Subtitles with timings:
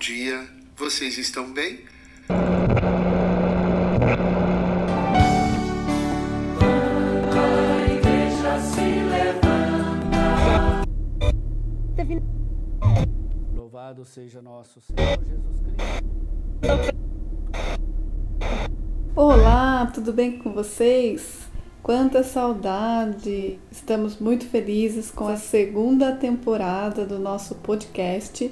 [0.00, 0.48] dia.
[0.78, 1.80] Vocês estão bem?
[13.54, 16.00] Louvado seja nosso Senhor Jesus Cristo.
[19.14, 21.40] Olá, tudo bem com vocês?
[21.82, 23.58] Quanta saudade!
[23.70, 28.50] Estamos muito felizes com a segunda temporada do nosso podcast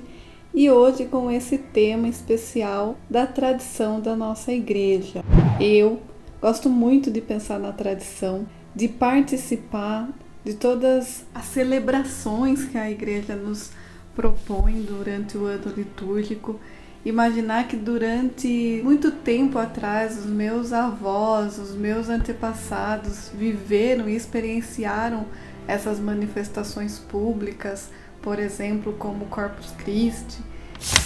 [0.58, 5.24] e hoje com esse tema especial da tradição da nossa igreja.
[5.60, 6.02] Eu
[6.42, 10.08] gosto muito de pensar na tradição, de participar
[10.44, 13.70] de todas as celebrações que a igreja nos
[14.16, 16.58] propõe durante o ano litúrgico.
[17.04, 25.24] Imaginar que durante muito tempo atrás os meus avós, os meus antepassados viveram e experienciaram
[25.68, 27.90] essas manifestações públicas,
[28.20, 30.48] por exemplo, como Corpus Christi.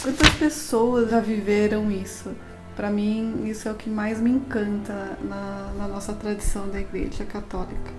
[0.03, 2.31] Quantas pessoas já viveram isso?
[2.77, 7.25] Para mim, isso é o que mais me encanta na, na nossa tradição da Igreja
[7.25, 7.93] Católica.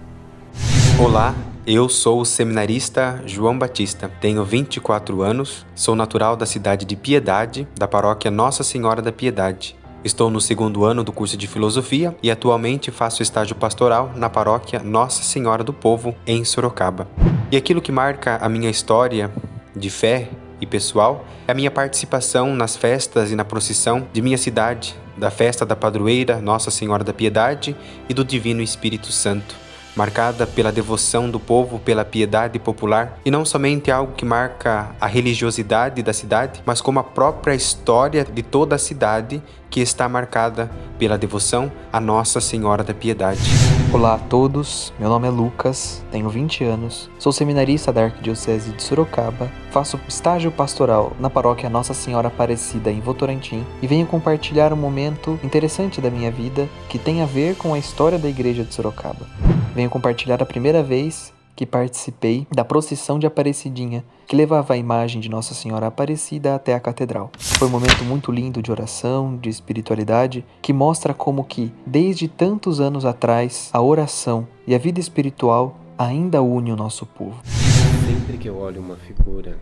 [0.99, 1.35] Olá,
[1.65, 7.67] eu sou o seminarista João Batista, tenho 24 anos, sou natural da cidade de Piedade,
[7.77, 9.75] da paróquia Nossa Senhora da Piedade.
[10.03, 14.81] Estou no segundo ano do curso de filosofia e atualmente faço estágio pastoral na paróquia
[14.83, 17.07] Nossa Senhora do Povo, em Sorocaba.
[17.51, 19.31] E aquilo que marca a minha história
[19.75, 20.29] de fé
[20.63, 25.29] e pessoal é a minha participação nas festas e na procissão de minha cidade, da
[25.29, 27.75] festa da padroeira Nossa Senhora da Piedade
[28.09, 29.63] e do Divino Espírito Santo
[29.95, 35.05] marcada pela devoção do povo pela piedade popular, e não somente algo que marca a
[35.05, 40.71] religiosidade da cidade, mas como a própria história de toda a cidade que está marcada
[40.97, 43.82] pela devoção a Nossa Senhora da Piedade.
[43.93, 48.81] Olá a todos, meu nome é Lucas, tenho 20 anos, sou seminarista da Arquidiocese de
[48.81, 54.75] Sorocaba, faço estágio pastoral na paróquia Nossa Senhora Aparecida em Votorantim e venho compartilhar um
[54.75, 58.73] momento interessante da minha vida que tem a ver com a história da igreja de
[58.73, 59.27] Sorocaba.
[59.75, 65.21] Venho compartilhar a primeira vez que participei da procissão de Aparecidinha, que levava a imagem
[65.21, 67.31] de Nossa Senhora Aparecida até a catedral.
[67.37, 72.79] Foi um momento muito lindo de oração, de espiritualidade, que mostra como que, desde tantos
[72.79, 77.41] anos atrás, a oração e a vida espiritual ainda une o nosso povo.
[77.45, 79.57] Sempre que eu olho uma figura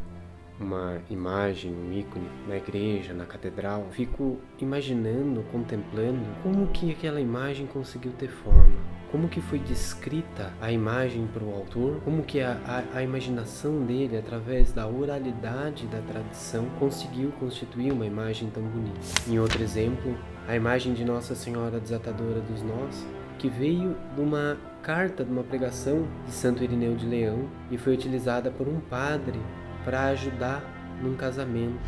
[0.63, 7.66] uma imagem, um ícone na igreja, na catedral, fico imaginando, contemplando como que aquela imagem
[7.67, 8.75] conseguiu ter forma,
[9.11, 13.85] como que foi descrita a imagem para o autor, como que a, a, a, imaginação
[13.85, 18.99] dele, através da oralidade da tradição, conseguiu constituir uma imagem tão bonita.
[19.28, 20.16] Em outro exemplo,
[20.47, 23.05] a imagem de Nossa Senhora Desatadora dos Nós,
[23.38, 27.93] que veio de uma carta, de uma pregação de Santo Irineu de Leão e foi
[27.93, 29.39] utilizada por um padre
[29.83, 30.63] para ajudar
[31.01, 31.79] num casamento.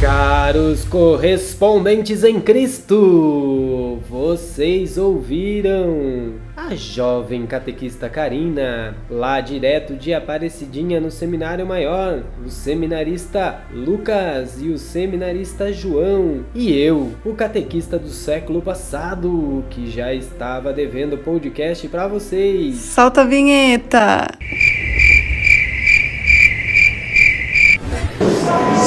[0.00, 11.10] Caros correspondentes em Cristo, vocês ouviram a jovem catequista Karina, lá direto de Aparecidinha no
[11.10, 18.62] Seminário Maior, o seminarista Lucas e o seminarista João, e eu, o catequista do século
[18.62, 22.76] passado, que já estava devendo podcast para vocês.
[22.76, 24.28] Solta a vinheta!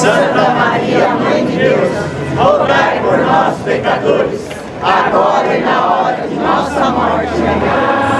[0.02, 1.88] Santa Maria, Mãe de Deus,
[2.36, 4.40] rogai por nós, pecadores,
[4.82, 7.34] agora e na hora de nossa morte.
[7.36, 8.11] Amém.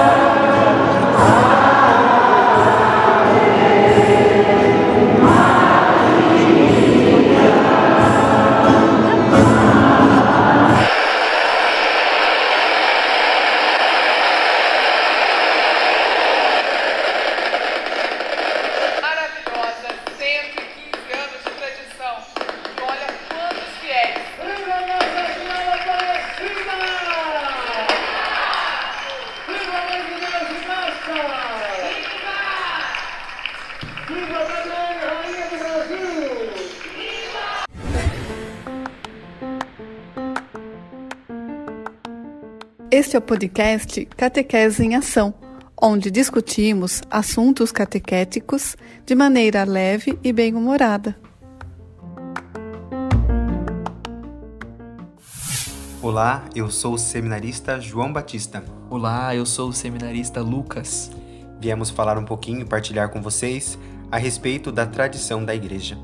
[43.12, 45.34] Este é o podcast Catequese em Ação,
[45.78, 48.74] onde discutimos assuntos catequéticos
[49.04, 51.14] de maneira leve e bem-humorada.
[56.00, 58.64] Olá, eu sou o seminarista João Batista.
[58.88, 61.10] Olá, eu sou o seminarista Lucas.
[61.60, 63.78] Viemos falar um pouquinho e partilhar com vocês
[64.10, 65.98] a respeito da tradição da igreja.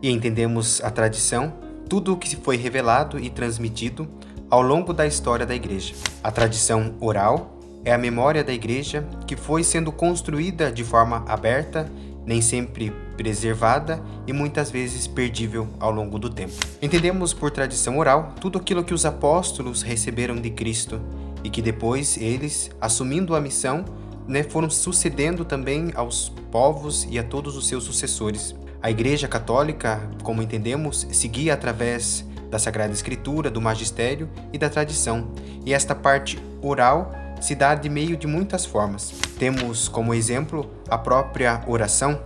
[0.00, 1.52] E entendemos a tradição,
[1.90, 4.08] tudo o que foi revelado e transmitido
[4.52, 5.94] ao longo da história da Igreja.
[6.22, 11.90] A tradição oral é a memória da Igreja que foi sendo construída de forma aberta,
[12.26, 16.52] nem sempre preservada e muitas vezes perdível ao longo do tempo.
[16.82, 21.00] Entendemos por tradição oral tudo aquilo que os apóstolos receberam de Cristo
[21.42, 23.86] e que depois eles, assumindo a missão,
[24.28, 28.54] né, foram sucedendo também aos povos e a todos os seus sucessores.
[28.82, 35.32] A Igreja Católica, como entendemos, seguia através da Sagrada Escritura, do magistério e da tradição,
[35.64, 37.10] e esta parte oral
[37.40, 39.10] se dá de meio de muitas formas.
[39.38, 42.20] Temos como exemplo a própria oração,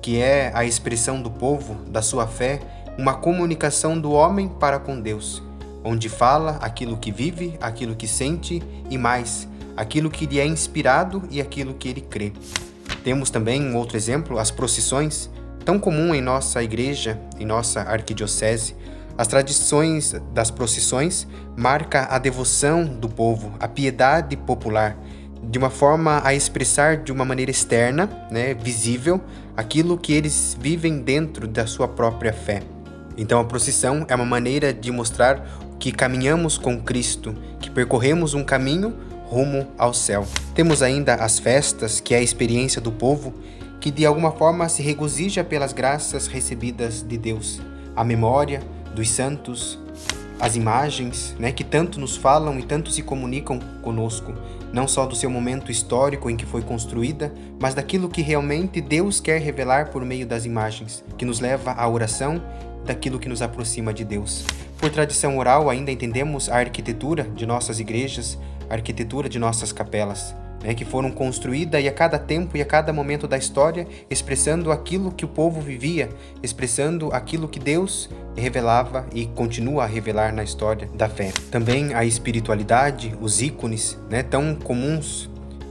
[0.00, 2.60] que é a expressão do povo, da sua fé,
[2.96, 5.42] uma comunicação do homem para com Deus,
[5.84, 9.46] onde fala aquilo que vive, aquilo que sente e mais,
[9.76, 12.32] aquilo que lhe é inspirado e aquilo que ele crê.
[13.04, 15.28] Temos também um outro exemplo, as procissões,
[15.66, 18.74] tão comum em nossa igreja, em nossa arquidiocese.
[19.18, 21.26] As tradições das procissões
[21.56, 24.96] marca a devoção do povo, a piedade popular,
[25.42, 29.20] de uma forma a expressar de uma maneira externa, né, visível,
[29.56, 32.62] aquilo que eles vivem dentro da sua própria fé.
[33.16, 35.42] Então a procissão é uma maneira de mostrar
[35.78, 40.26] que caminhamos com Cristo, que percorremos um caminho rumo ao céu.
[40.54, 43.32] Temos ainda as festas, que é a experiência do povo
[43.80, 47.60] que de alguma forma se regozija pelas graças recebidas de Deus,
[47.94, 48.60] a memória
[48.96, 49.78] dos santos,
[50.40, 54.34] as imagens, né, que tanto nos falam e tanto se comunicam conosco,
[54.72, 59.20] não só do seu momento histórico em que foi construída, mas daquilo que realmente Deus
[59.20, 62.42] quer revelar por meio das imagens, que nos leva à oração,
[62.86, 64.46] daquilo que nos aproxima de Deus.
[64.78, 68.38] Por tradição oral, ainda entendemos a arquitetura de nossas igrejas,
[68.70, 72.92] a arquitetura de nossas capelas né, que foram construídas a cada tempo e a cada
[72.92, 76.08] momento da história expressando aquilo que o povo vivia,
[76.42, 81.32] expressando aquilo que Deus revelava e continua a revelar na história da fé.
[81.50, 85.30] Também a espiritualidade, os ícones, né, tão comuns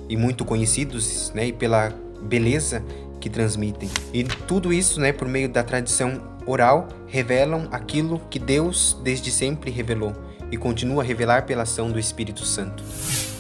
[0.09, 2.83] e muito conhecidos, né, e pela beleza
[3.19, 3.89] que transmitem.
[4.13, 9.71] E tudo isso, né, por meio da tradição oral, revelam aquilo que Deus desde sempre
[9.71, 10.13] revelou
[10.51, 12.83] e continua a revelar pela ação do Espírito Santo.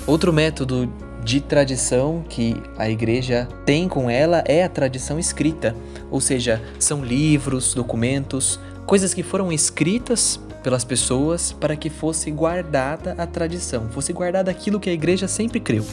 [0.07, 0.91] Outro método
[1.25, 5.75] de tradição que a igreja tem com ela é a tradição escrita,
[6.11, 13.15] ou seja, são livros, documentos, coisas que foram escritas pelas pessoas para que fosse guardada
[13.17, 15.83] a tradição, fosse guardada aquilo que a igreja sempre creu.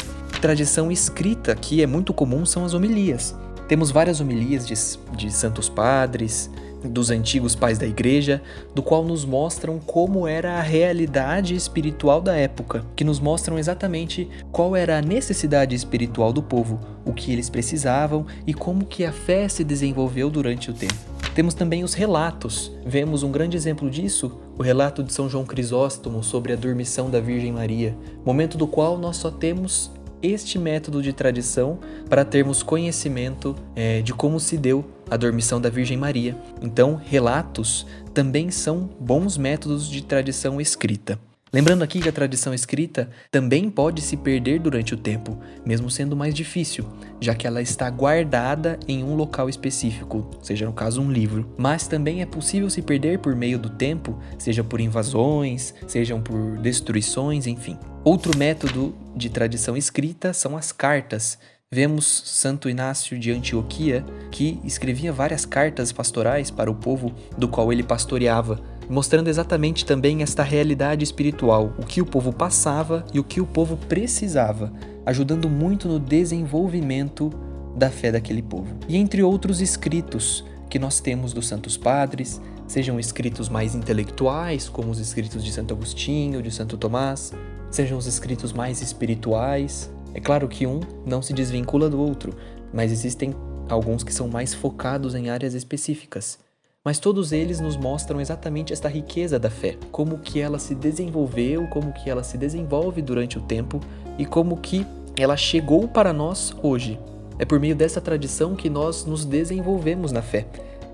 [0.43, 3.35] Tradição escrita, que é muito comum, são as homilias.
[3.67, 4.75] Temos várias homilias de,
[5.17, 6.51] de santos padres,
[6.89, 8.43] dos antigos pais da igreja,
[8.75, 14.29] do qual nos mostram como era a realidade espiritual da época, que nos mostram exatamente
[14.51, 19.13] qual era a necessidade espiritual do povo, o que eles precisavam e como que a
[19.13, 21.13] fé se desenvolveu durante o tempo.
[21.35, 22.71] Temos também os relatos.
[22.85, 27.21] Vemos um grande exemplo disso, o relato de São João Crisóstomo sobre a dormição da
[27.21, 29.91] Virgem Maria, momento do qual nós só temos
[30.23, 31.79] este método de tradição
[32.09, 36.37] para termos conhecimento é, de como se deu a dormição da Virgem Maria.
[36.61, 41.19] Então, relatos também são bons métodos de tradição escrita.
[41.53, 46.17] Lembrando aqui que a tradição escrita também pode se perder durante o tempo, mesmo sendo
[46.17, 46.87] mais difícil,
[47.21, 51.53] já que ela está guardada em um local específico, seja no caso um livro.
[51.59, 56.57] Mas também é possível se perder por meio do tempo, seja por invasões, sejam por
[56.57, 57.77] destruições, enfim.
[58.03, 61.39] Outro método de tradição escrita são as cartas.
[61.71, 67.73] Vemos Santo Inácio de Antioquia, que escrevia várias cartas pastorais para o povo do qual
[67.73, 73.25] ele pastoreava, mostrando exatamente também esta realidade espiritual, o que o povo passava e o
[73.25, 74.71] que o povo precisava,
[75.07, 77.31] ajudando muito no desenvolvimento
[77.75, 78.77] da fé daquele povo.
[78.87, 84.91] E entre outros escritos que nós temos dos santos padres, sejam escritos mais intelectuais, como
[84.91, 87.33] os escritos de Santo Agostinho, de Santo Tomás,
[87.71, 89.91] sejam os escritos mais espirituais.
[90.13, 92.37] É claro que um não se desvincula do outro,
[92.75, 93.35] mas existem
[93.71, 96.39] alguns que são mais focados em áreas específicas.
[96.85, 101.69] Mas todos eles nos mostram exatamente esta riqueza da fé, como que ela se desenvolveu,
[101.69, 103.79] como que ela se desenvolve durante o tempo
[104.19, 104.85] e como que
[105.17, 106.99] ela chegou para nós hoje.
[107.39, 110.45] É por meio dessa tradição que nós nos desenvolvemos na fé,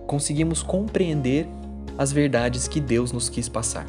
[0.06, 1.48] conseguimos compreender
[1.96, 3.86] as verdades que Deus nos quis passar.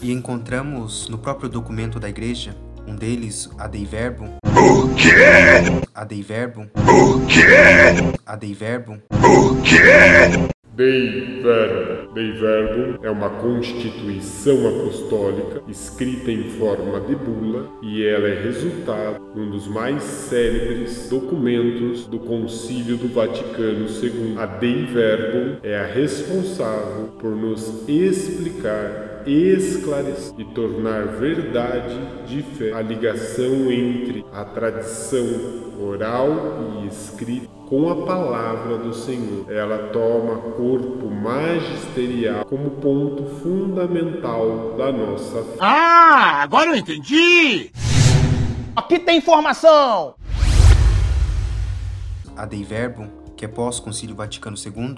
[0.00, 2.54] E encontramos no próprio documento da igreja,
[2.86, 4.36] um deles, a Dei Verbum.
[4.46, 5.82] O quê?
[5.92, 6.68] A Dei Verbum.
[6.76, 8.14] O quê?
[8.24, 8.98] A Dei Verbum.
[9.10, 10.61] O quê?
[10.74, 12.14] Dei Verbum.
[12.14, 19.20] Dei Verbum é uma constituição apostólica escrita em forma de bula e ela é resultado
[19.34, 24.34] de um dos mais célebres documentos do Concílio do Vaticano II.
[24.38, 32.72] A Dei Verbum é a responsável por nos explicar esclarecer e tornar verdade de fé
[32.72, 35.26] a ligação entre a tradição
[35.78, 39.50] oral e escrita com a palavra do Senhor.
[39.50, 45.56] Ela toma corpo magisterial como ponto fundamental da nossa fé.
[45.58, 47.70] Ah, agora eu entendi!
[48.76, 50.14] Aqui tem informação!
[52.36, 54.96] A Dei Verbum, que é pós-Concílio Vaticano II,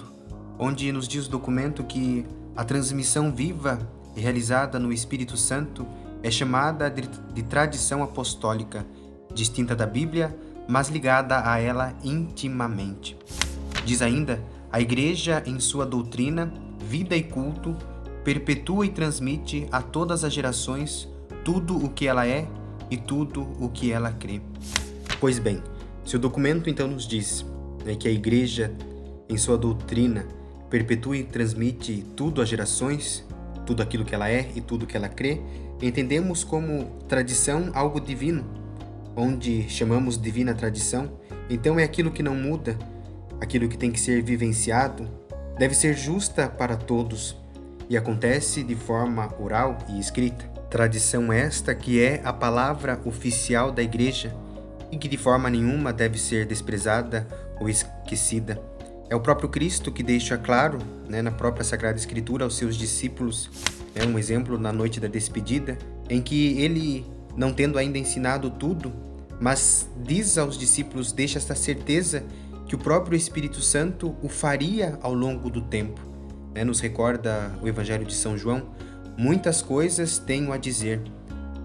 [0.59, 2.25] onde nos diz o documento que
[2.57, 3.79] a transmissão viva
[4.17, 5.87] e realizada no Espírito Santo
[6.21, 8.85] é chamada de, de tradição apostólica,
[9.33, 10.35] distinta da Bíblia,
[10.67, 13.17] mas ligada a ela intimamente.
[13.85, 16.51] Diz ainda: a Igreja, em sua doutrina,
[16.89, 17.75] vida e culto,
[18.23, 21.07] perpetua e transmite a todas as gerações
[21.43, 22.47] tudo o que ela é
[22.89, 24.41] e tudo o que ela crê.
[25.19, 25.61] Pois bem,
[26.03, 27.45] se o documento então nos diz
[27.85, 28.73] né, que a Igreja,
[29.29, 30.25] em sua doutrina,
[30.69, 33.23] perpetua e transmite tudo às gerações,
[33.65, 35.39] tudo aquilo que ela é e tudo que ela crê,
[35.81, 38.43] entendemos como tradição algo divino,
[39.15, 41.11] onde chamamos divina tradição,
[41.49, 42.77] então é aquilo que não muda,
[43.39, 45.07] aquilo que tem que ser vivenciado,
[45.57, 47.37] deve ser justa para todos
[47.89, 50.45] e acontece de forma oral e escrita.
[50.69, 54.35] Tradição esta que é a palavra oficial da Igreja
[54.91, 57.27] e que de forma nenhuma deve ser desprezada
[57.59, 58.61] ou esquecida.
[59.09, 63.49] É o próprio Cristo que deixa claro, né, na própria Sagrada Escritura, aos seus discípulos,
[63.93, 65.77] é um exemplo na noite da despedida,
[66.09, 67.05] em que ele,
[67.35, 68.91] não tendo ainda ensinado tudo,
[69.39, 72.23] mas diz aos discípulos, deixa esta certeza
[72.67, 76.01] que o próprio Espírito Santo o faria ao longo do tempo.
[76.53, 76.63] Né?
[76.63, 78.69] Nos recorda o Evangelho de São João:
[79.17, 81.01] muitas coisas tenho a dizer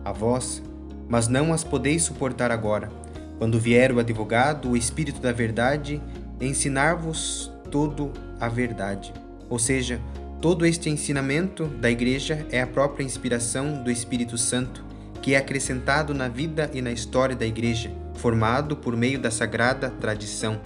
[0.05, 0.63] a vós,
[1.09, 2.91] mas não as podeis suportar agora.
[3.39, 6.03] Quando vier o advogado, o Espírito da Verdade,
[6.41, 9.13] ensinar-vos todo a verdade.
[9.49, 10.01] Ou seja,
[10.41, 14.85] todo este ensinamento da Igreja é a própria inspiração do Espírito Santo,
[15.23, 19.91] que é acrescentado na vida e na história da Igreja, formado por meio da sagrada
[19.91, 20.61] tradição.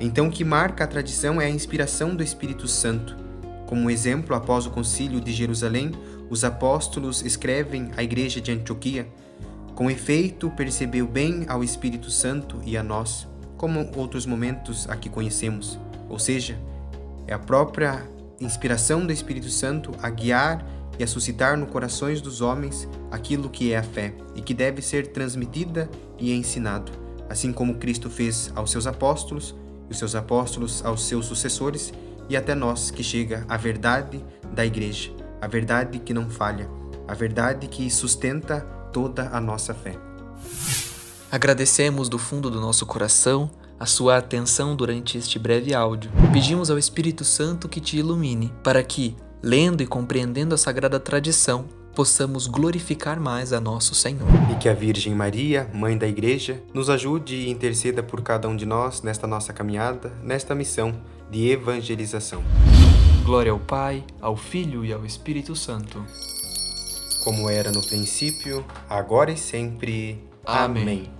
[0.00, 3.16] Então, o que marca a tradição é a inspiração do Espírito Santo.
[3.66, 5.92] Como exemplo, após o Concílio de Jerusalém,
[6.30, 9.08] os apóstolos escrevem à Igreja de Antioquia:
[9.74, 13.26] Com efeito, percebeu bem ao Espírito Santo e a nós
[13.58, 15.78] como outros momentos aqui conhecemos.
[16.08, 16.58] Ou seja,
[17.26, 18.02] é a própria
[18.40, 20.64] inspiração do Espírito Santo a guiar
[20.98, 24.82] e a suscitar no corações dos homens aquilo que é a fé e que deve
[24.82, 25.88] ser transmitida
[26.18, 26.92] e ensinado,
[27.28, 29.54] assim como Cristo fez aos seus apóstolos
[29.88, 31.92] e os seus apóstolos aos seus sucessores
[32.28, 36.68] e até nós que chega a verdade da igreja, a verdade que não falha,
[37.06, 38.60] a verdade que sustenta
[38.92, 39.96] toda a nossa fé.
[41.30, 46.10] Agradecemos do fundo do nosso coração a sua atenção durante este breve áudio.
[46.32, 51.66] Pedimos ao Espírito Santo que te ilumine, para que, lendo e compreendendo a sagrada tradição,
[51.94, 54.28] possamos glorificar mais a nosso Senhor.
[54.52, 58.54] E que a Virgem Maria, Mãe da Igreja, nos ajude e interceda por cada um
[58.54, 60.94] de nós nesta nossa caminhada, nesta missão
[61.30, 62.42] de evangelização.
[63.24, 66.04] Glória ao Pai, ao Filho e ao Espírito Santo.
[67.24, 70.24] Como era no princípio, agora e sempre.
[70.46, 70.82] Amém.
[70.82, 71.18] Amém.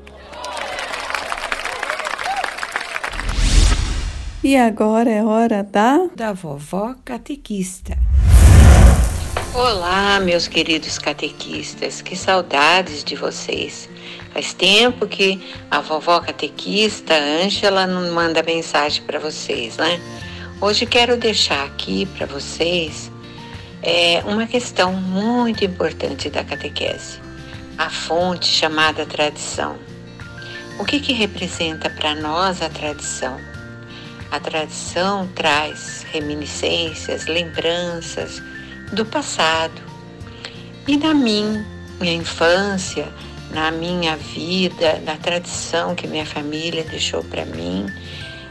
[4.42, 6.06] E agora é hora da.
[6.14, 7.97] Da vovó catequista.
[9.60, 13.90] Olá, meus queridos catequistas, que saudades de vocês.
[14.32, 20.00] Faz tempo que a vovó catequista Ângela não manda mensagem para vocês, né?
[20.60, 23.10] Hoje quero deixar aqui para vocês
[23.82, 27.18] é, uma questão muito importante da catequese,
[27.76, 29.76] a fonte chamada tradição.
[30.78, 33.40] O que, que representa para nós a tradição?
[34.30, 38.40] A tradição traz reminiscências, lembranças
[38.92, 39.80] do passado.
[40.86, 41.64] E na minha
[42.00, 43.08] infância,
[43.50, 47.86] na minha vida, na tradição que minha família deixou para mim,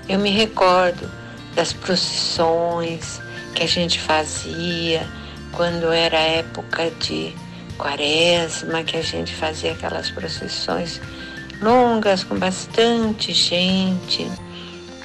[0.08, 1.10] eu me recordo
[1.56, 3.20] das procissões
[3.56, 5.08] que a gente fazia
[5.52, 7.34] quando era época de
[7.78, 11.02] quaresma, que a gente fazia aquelas procissões
[11.62, 14.30] longas com bastante gente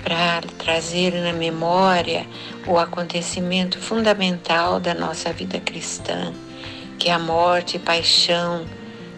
[0.02, 2.26] para trazer na memória
[2.66, 6.32] o acontecimento fundamental da nossa vida cristã,
[6.98, 8.64] que é a morte e paixão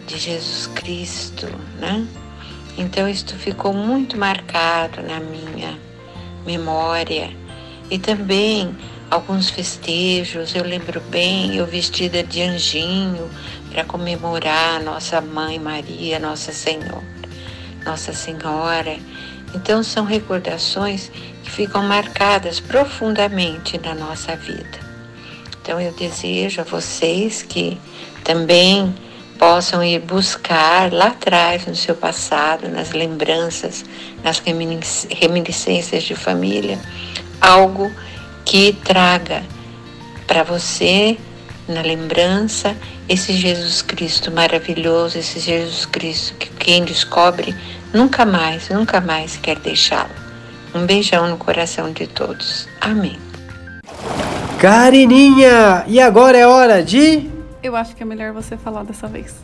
[0.07, 1.47] de Jesus Cristo,
[1.79, 2.07] né?
[2.77, 5.77] Então isto ficou muito marcado na minha
[6.45, 7.31] memória
[7.89, 8.75] e também
[9.09, 13.29] alguns festejos, eu lembro bem, eu vestida de anjinho
[13.71, 17.03] para comemorar nossa mãe Maria, Nossa Senhora,
[17.85, 18.97] Nossa Senhora
[19.55, 21.09] então, são recordações
[21.43, 24.79] que ficam marcadas profundamente na nossa vida.
[25.61, 27.79] Então, eu desejo a vocês que
[28.23, 28.93] também
[29.39, 33.85] possam ir buscar lá atrás, no seu passado, nas lembranças,
[34.23, 34.41] nas
[35.09, 36.79] reminiscências de família,
[37.41, 37.91] algo
[38.43, 39.43] que traga
[40.27, 41.17] para você,
[41.67, 42.75] na lembrança,
[43.09, 47.55] esse Jesus Cristo maravilhoso, esse Jesus Cristo que quem descobre
[47.95, 50.09] nunca mais, nunca mais quer deixá-lo.
[50.73, 52.67] Um beijão no coração de todos.
[52.81, 53.17] Amém.
[54.59, 57.29] Carininha, e agora é hora de.
[57.63, 59.35] Eu acho que é melhor você falar dessa vez.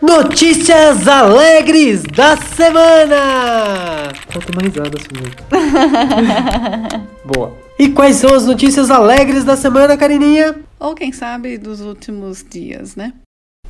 [0.00, 4.12] Notícias alegres da semana!
[4.28, 5.30] Falta uma risada, senhor.
[7.24, 7.52] Boa.
[7.78, 10.56] E quais são as notícias alegres da semana, Carininha?
[10.78, 13.12] Ou quem sabe dos últimos dias, né?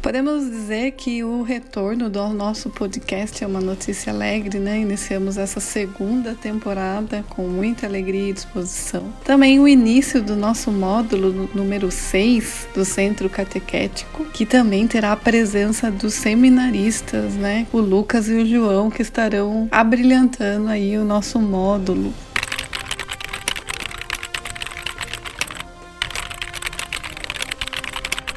[0.05, 4.79] Podemos dizer que o retorno do nosso podcast é uma notícia alegre, né?
[4.79, 9.11] Iniciamos essa segunda temporada com muita alegria e disposição.
[9.25, 15.17] Também o início do nosso módulo número 6 do Centro Catequético, que também terá a
[15.17, 17.67] presença dos seminaristas, né?
[17.73, 22.13] O Lucas e o João que estarão abrilhantando aí o nosso módulo.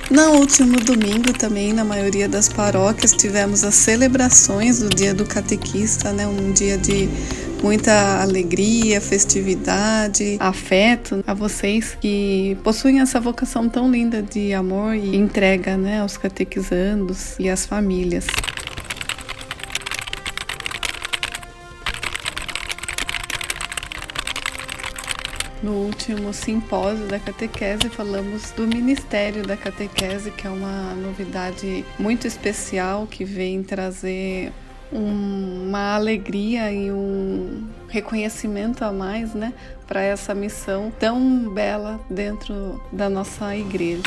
[0.09, 6.13] No último domingo também, na maioria das paróquias, tivemos as celebrações do Dia do Catequista,
[6.13, 6.25] né?
[6.25, 7.09] Um dia de
[7.61, 15.13] muita alegria, festividade, afeto a vocês que possuem essa vocação tão linda de amor e
[15.15, 18.27] entrega, né, aos catequizandos e às famílias.
[25.61, 32.27] No último simpósio da catequese, falamos do Ministério da Catequese, que é uma novidade muito
[32.27, 34.53] especial que vem trazer
[34.93, 39.51] um, uma alegria e um reconhecimento a mais, né,
[39.87, 44.03] para essa missão tão bela dentro da nossa igreja.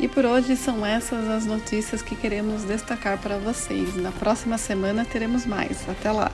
[0.00, 3.96] E por hoje são essas as notícias que queremos destacar para vocês.
[3.96, 5.88] Na próxima semana teremos mais.
[5.88, 6.30] Até lá!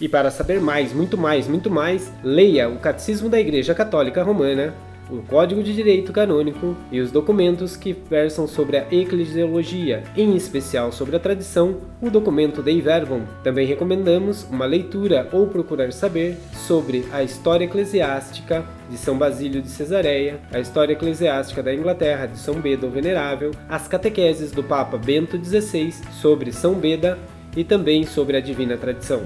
[0.00, 4.72] E para saber mais, muito mais, muito mais, leia o Catecismo da Igreja Católica Romana
[5.10, 10.92] o Código de Direito Canônico e os documentos que versam sobre a eclesiologia, em especial
[10.92, 13.22] sobre a tradição, o documento Dei Verbum.
[13.42, 19.68] Também recomendamos uma leitura ou procurar saber sobre a história eclesiástica de São Basílio de
[19.68, 24.96] Cesareia, a história eclesiástica da Inglaterra de São Beda o Venerável, as catequeses do Papa
[24.96, 27.18] Bento XVI sobre São Beda
[27.56, 29.22] e também sobre a Divina Tradição.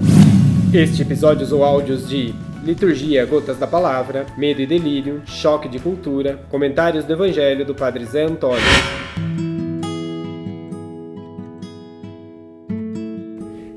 [0.73, 6.45] Este episódio usou áudios de Liturgia Gotas da Palavra, Medo e Delírio, Choque de Cultura,
[6.49, 8.63] Comentários do Evangelho do Padre Zé Antônio.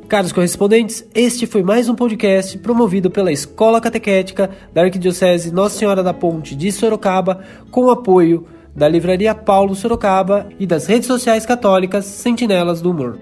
[0.09, 6.01] Caros correspondentes, este foi mais um podcast promovido pela Escola Catequética da Arquidiocese Nossa Senhora
[6.01, 12.05] da Ponte de Sorocaba, com apoio da Livraria Paulo Sorocaba e das redes sociais católicas
[12.05, 13.18] Sentinelas do Humor.